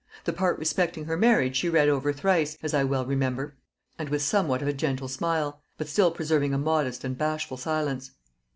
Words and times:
The 0.23 0.33
part 0.33 0.57
respecting 0.57 1.05
her 1.05 1.15
marriage 1.15 1.57
she 1.57 1.69
read 1.69 1.87
over 1.87 2.11
thrice, 2.11 2.57
as 2.63 2.73
I 2.73 2.83
well 2.83 3.05
remember, 3.05 3.53
and 3.99 4.09
with 4.09 4.23
somewhat 4.23 4.63
of 4.63 4.67
a 4.67 4.73
gentle 4.73 5.07
smile; 5.07 5.61
but 5.77 5.87
still 5.87 6.09
preserving 6.09 6.55
a 6.55 6.57
modest 6.57 7.03
and 7.03 7.15
bashful 7.15 7.57
silence. 7.57 8.09